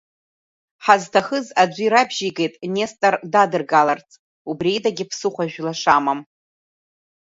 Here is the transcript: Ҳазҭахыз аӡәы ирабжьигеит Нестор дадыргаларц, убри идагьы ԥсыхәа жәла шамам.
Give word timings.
Ҳазҭахыз 0.83 1.47
аӡәы 1.61 1.83
ирабжьигеит 1.85 2.53
Нестор 2.73 3.15
дадыргаларц, 3.31 4.09
убри 4.49 4.71
идагьы 4.77 5.05
ԥсыхәа 5.09 5.45
жәла 5.51 5.73
шамам. 5.81 6.19